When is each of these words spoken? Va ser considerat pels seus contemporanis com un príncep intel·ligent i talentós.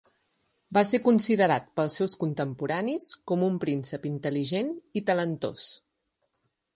Va 0.75 0.81
ser 0.91 0.99
considerat 1.07 1.67
pels 1.79 1.97
seus 1.99 2.15
contemporanis 2.23 3.05
com 3.33 3.43
un 3.49 3.59
príncep 3.65 4.07
intel·ligent 4.13 4.73
i 5.01 5.05
talentós. 5.11 5.67